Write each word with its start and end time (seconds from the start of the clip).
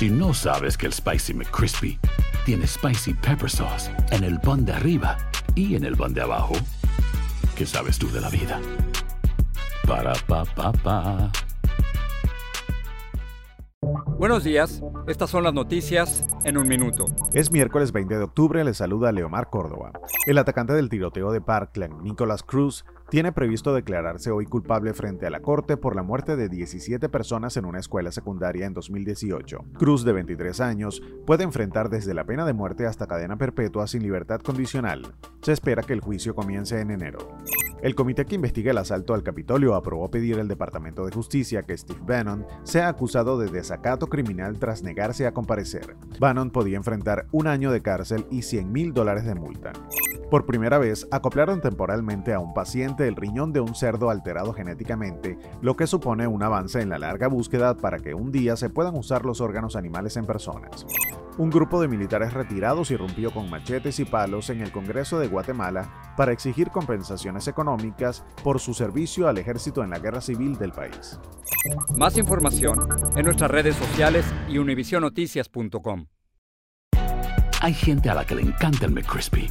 Si 0.00 0.08
no 0.08 0.32
sabes 0.32 0.78
que 0.78 0.86
el 0.86 0.94
Spicy 0.94 1.34
McCrispy 1.34 1.98
tiene 2.46 2.66
Spicy 2.66 3.12
Pepper 3.12 3.50
Sauce 3.50 3.90
en 4.12 4.24
el 4.24 4.40
pan 4.40 4.64
de 4.64 4.72
arriba 4.72 5.18
y 5.54 5.74
en 5.74 5.84
el 5.84 5.94
pan 5.94 6.14
de 6.14 6.22
abajo, 6.22 6.54
¿qué 7.54 7.66
sabes 7.66 7.98
tú 7.98 8.10
de 8.10 8.22
la 8.22 8.30
vida? 8.30 8.58
Para, 9.86 10.14
pa, 10.26 10.46
pa, 10.46 10.72
pa. 10.72 11.30
Buenos 14.18 14.42
días, 14.42 14.82
estas 15.06 15.28
son 15.28 15.44
las 15.44 15.52
noticias 15.52 16.24
en 16.44 16.56
un 16.56 16.66
minuto. 16.66 17.04
Es 17.34 17.52
miércoles 17.52 17.92
20 17.92 18.16
de 18.16 18.24
octubre, 18.24 18.64
le 18.64 18.72
saluda 18.72 19.12
Leomar 19.12 19.50
Córdoba. 19.50 19.92
El 20.26 20.38
atacante 20.38 20.72
del 20.72 20.88
tiroteo 20.88 21.30
de 21.30 21.42
Parkland, 21.42 22.00
Nicholas 22.00 22.42
Cruz, 22.42 22.86
tiene 23.10 23.32
previsto 23.32 23.74
declararse 23.74 24.30
hoy 24.30 24.46
culpable 24.46 24.94
frente 24.94 25.26
a 25.26 25.30
la 25.30 25.40
corte 25.40 25.76
por 25.76 25.96
la 25.96 26.04
muerte 26.04 26.36
de 26.36 26.48
17 26.48 27.08
personas 27.08 27.56
en 27.56 27.64
una 27.64 27.80
escuela 27.80 28.12
secundaria 28.12 28.66
en 28.66 28.72
2018. 28.72 29.64
Cruz, 29.78 30.04
de 30.04 30.12
23 30.12 30.60
años, 30.60 31.02
puede 31.26 31.42
enfrentar 31.42 31.90
desde 31.90 32.14
la 32.14 32.24
pena 32.24 32.46
de 32.46 32.52
muerte 32.52 32.86
hasta 32.86 33.08
cadena 33.08 33.36
perpetua 33.36 33.88
sin 33.88 34.04
libertad 34.04 34.40
condicional. 34.40 35.02
Se 35.42 35.52
espera 35.52 35.82
que 35.82 35.92
el 35.92 36.00
juicio 36.00 36.36
comience 36.36 36.80
en 36.80 36.92
enero. 36.92 37.18
El 37.82 37.94
comité 37.94 38.26
que 38.26 38.36
investiga 38.36 38.70
el 38.70 38.78
asalto 38.78 39.14
al 39.14 39.24
Capitolio 39.24 39.74
aprobó 39.74 40.10
pedir 40.10 40.38
al 40.38 40.48
Departamento 40.48 41.04
de 41.04 41.12
Justicia 41.12 41.62
que 41.62 41.76
Steve 41.76 42.00
Bannon 42.06 42.46
sea 42.62 42.88
acusado 42.88 43.38
de 43.38 43.48
desacato 43.48 44.06
criminal 44.06 44.58
tras 44.58 44.82
negarse 44.82 45.26
a 45.26 45.32
comparecer. 45.32 45.96
Bannon 46.20 46.50
podía 46.50 46.76
enfrentar 46.76 47.26
un 47.32 47.46
año 47.46 47.72
de 47.72 47.80
cárcel 47.80 48.26
y 48.30 48.42
100 48.42 48.70
mil 48.70 48.92
dólares 48.92 49.24
de 49.24 49.34
multa. 49.34 49.72
Por 50.30 50.46
primera 50.46 50.78
vez, 50.78 51.08
acoplaron 51.10 51.60
temporalmente 51.60 52.32
a 52.32 52.38
un 52.38 52.54
paciente 52.54 53.08
el 53.08 53.16
riñón 53.16 53.52
de 53.52 53.58
un 53.58 53.74
cerdo 53.74 54.10
alterado 54.10 54.52
genéticamente, 54.52 55.36
lo 55.60 55.74
que 55.74 55.88
supone 55.88 56.28
un 56.28 56.44
avance 56.44 56.80
en 56.80 56.88
la 56.88 57.00
larga 57.00 57.26
búsqueda 57.26 57.76
para 57.76 57.98
que 57.98 58.14
un 58.14 58.30
día 58.30 58.56
se 58.56 58.70
puedan 58.70 58.94
usar 58.94 59.24
los 59.24 59.40
órganos 59.40 59.74
animales 59.74 60.16
en 60.16 60.26
personas. 60.26 60.86
Un 61.36 61.50
grupo 61.50 61.80
de 61.80 61.88
militares 61.88 62.32
retirados 62.32 62.92
irrumpió 62.92 63.32
con 63.32 63.50
machetes 63.50 63.98
y 63.98 64.04
palos 64.04 64.50
en 64.50 64.60
el 64.60 64.70
Congreso 64.70 65.18
de 65.18 65.26
Guatemala 65.26 66.14
para 66.16 66.30
exigir 66.30 66.70
compensaciones 66.70 67.48
económicas 67.48 68.24
por 68.44 68.60
su 68.60 68.72
servicio 68.72 69.26
al 69.26 69.38
ejército 69.38 69.82
en 69.82 69.90
la 69.90 69.98
guerra 69.98 70.20
civil 70.20 70.56
del 70.56 70.70
país. 70.70 71.18
Más 71.96 72.16
información 72.16 72.78
en 73.16 73.24
nuestras 73.24 73.50
redes 73.50 73.74
sociales 73.74 74.24
y 74.48 74.58
univisionoticias.com. 74.58 76.06
Hay 77.62 77.74
gente 77.74 78.08
a 78.10 78.14
la 78.14 78.24
que 78.24 78.36
le 78.36 78.42
encanta 78.42 78.86
el 78.86 78.92
McCrispy 78.92 79.50